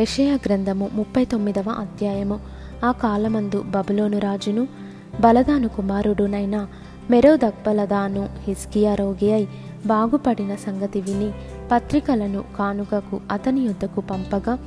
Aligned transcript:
యషయ 0.00 0.36
గ్రంథము 0.46 0.90
ముప్పై 0.92 1.24
తొమ్మిదవ 1.24 1.70
అధ్యాయము. 1.70 2.40
ఆ 2.84 2.92
కాలమందు 2.92 3.62
బబులోను 3.62 4.18
రాజును 4.18 4.68
బలదాను 5.20 5.68
కుమారుడునైన 5.68 6.66
మెరోదక్బలదాను 7.10 8.28
హిస్కియా 8.44 8.94
రోగి 8.94 9.32
అయి 9.32 9.48
బాగుపడిన 9.86 10.54
సంగతి 10.54 11.00
విని 11.00 11.30
పత్రికలను 11.72 12.44
కానుకకు 12.58 13.20
అతని 13.32 13.60
యొద్దకు 13.60 14.00
పంపగా 14.00 14.58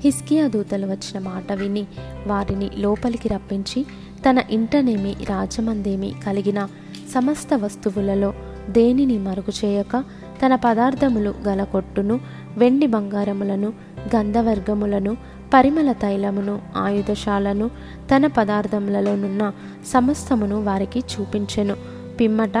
హిస్కియా 0.00 0.46
దూతలు 0.46 0.86
వచ్చిన 0.86 1.18
మాట 1.18 1.52
విని 1.52 1.86
వారిని 2.26 2.70
లోపలికి 2.76 3.28
రప్పించి 3.28 3.86
తన 4.30 4.42
ఇంటనేమి 4.50 5.12
రాజమందేమి 5.12 6.14
కలిగిన 6.26 6.68
సమస్త 7.14 7.54
వస్తువులలో 7.54 8.34
దేనిని 8.70 9.18
మరుగు 9.18 9.52
చేయక 9.64 10.04
తన 10.46 10.54
పదార్థములు 10.54 11.34
గల 11.48 11.64
కొట్టును 11.64 12.20
వెండి 12.58 12.86
బంగారములను 12.86 13.87
గంధవర్గములను 14.16 15.16
పరిమళ 15.54 15.92
తైలమును 15.92 16.60
ఆయుధశాలను 16.76 17.68
తన 18.14 18.26
పదార్థములలోనున్న 18.26 19.52
సమస్తమును 19.86 20.64
వారికి 20.64 20.98
చూపించెను. 20.98 21.76
పిమ్మట 22.20 22.58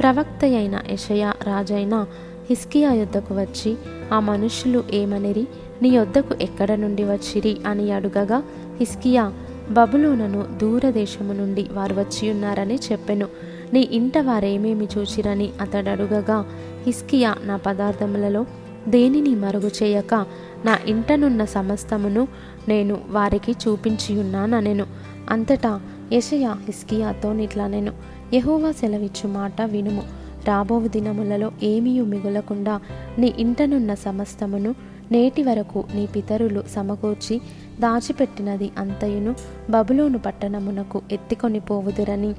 ప్రవక్త 0.00 0.44
అయిన 0.44 0.80
యషయ 0.90 1.32
రాజైన 1.42 2.06
హిస్కియా 2.50 2.92
యొద్దకు 2.92 3.34
వచ్చి 3.34 3.76
ఆ 4.12 4.20
మనుషులు 4.20 4.84
ఏమనిరి? 4.92 5.46
నీ 5.82 5.88
యొద్దకు 5.88 6.34
ఎక్కడ 6.40 6.72
నుండి 6.72 7.04
వచ్చిరి? 7.04 7.56
అని 7.66 7.92
అడుగగా 7.92 8.42
హిస్కియా 8.80 9.32
బబులోనను 9.70 10.46
దూరదేశము 10.58 11.32
నుండి 11.32 11.66
వారు 11.72 11.94
వచ్చి 11.94 12.30
ఉన్నారని 12.30 12.78
చెప్పెను. 12.92 13.28
నీ 13.72 13.80
ఇంట 13.80 14.18
వారేమేమి 14.18 14.88
చూచిరని? 14.98 15.50
అతడు 15.60 15.88
అడుగగా 15.88 16.44
హిస్కియా 16.86 17.34
నా 17.44 17.56
పదార్థములలో 17.56 18.46
దేనిని 18.88 19.34
మరుగు 19.34 19.70
చేయక 19.82 20.26
నా 20.66 20.78
ఇంటనున్న 20.86 21.44
సమస్తమును 21.44 22.28
నేను 22.68 22.98
వారికి 23.08 23.52
చూపించియున్నానెను 23.52 24.86
అంతటా 25.30 25.80
యషయ 26.12 26.46
హిస్కియాతో 26.46 27.34
ఇట్లా 27.34 27.66
నేను 27.66 27.92
యహోవా 28.34 28.70
సెలవిచ్చు 28.70 29.28
మాట 29.28 29.62
వినుము. 29.62 30.02
రాబోవు 30.48 30.88
దినములలో 30.88 31.52
ఏమీయు 31.62 32.04
మిగులకుండా 32.04 32.80
నీ 33.18 33.34
ఇంటనున్న 33.38 33.94
సమస్తమును 33.94 34.74
నేటి 35.12 35.42
వరకు 35.42 35.84
నీ 35.94 36.06
పితరులు 36.06 36.64
సమకూర్చి 36.70 37.40
దాచిపెట్టినది 37.80 38.70
అంతయును 38.78 39.34
బబులోను 39.70 40.18
పట్టణమునకు 40.18 41.02
ఎత్తికొని 41.12 41.60
పోవుదురని 41.60 42.34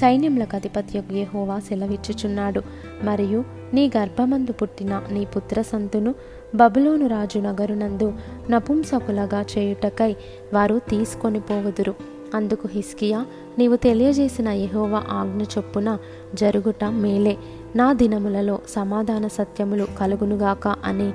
సైన్యములకు 0.00 0.56
అధిపత్యకు 0.56 1.14
యహోవా 1.14 1.58
సెలవిచ్చుచున్నాడు. 1.58 2.62
మరియు 3.04 3.44
నీ 3.74 3.90
గర్భమందు 3.96 4.52
పుట్టిన 4.52 5.02
నీ 5.10 5.24
పుత్ర 5.24 5.62
సంతును 5.62 6.14
బబులోను 6.54 7.06
రాజు 7.06 7.38
నగరునందు 7.38 8.12
నపుంసకులగా 8.50 9.44
చేయుటకై 9.58 10.16
వారు 10.54 10.80
తీసుకొని 10.88 11.40
పోవుదురు. 11.40 11.94
అందుకు 12.34 12.68
హిస్కియా 12.72 13.26
నీవు 13.58 13.76
తెలియజేసిన 13.76 14.48
యహోవ 14.48 15.04
ఆజ్ఞ 15.08 15.42
చొప్పున 15.42 15.98
జరుగుట 16.34 16.84
మేలే. 16.84 17.36
నా 17.76 17.92
దినములలో 17.92 18.58
సమాధాన 18.68 19.26
సత్యములు 19.26 19.86
కలుగునుగాక 19.98 20.68
అని 20.68 21.12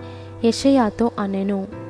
యషయాతో 0.47 1.11
అనెను. 1.19 1.82